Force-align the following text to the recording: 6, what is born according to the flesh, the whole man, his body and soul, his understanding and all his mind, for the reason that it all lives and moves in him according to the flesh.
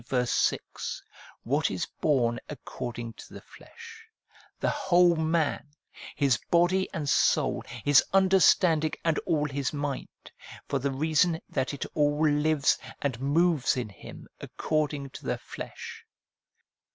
6, 0.09 1.03
what 1.43 1.69
is 1.69 1.85
born 2.01 2.39
according 2.49 3.13
to 3.13 3.35
the 3.35 3.41
flesh, 3.41 4.07
the 4.59 4.71
whole 4.71 5.15
man, 5.15 5.67
his 6.15 6.39
body 6.49 6.89
and 6.91 7.07
soul, 7.07 7.63
his 7.85 8.03
understanding 8.11 8.93
and 9.05 9.19
all 9.27 9.45
his 9.45 9.71
mind, 9.73 10.07
for 10.67 10.79
the 10.79 10.89
reason 10.89 11.39
that 11.47 11.71
it 11.71 11.85
all 11.93 12.27
lives 12.27 12.79
and 13.03 13.19
moves 13.21 13.77
in 13.77 13.89
him 13.89 14.27
according 14.39 15.11
to 15.11 15.23
the 15.23 15.37
flesh. 15.37 16.03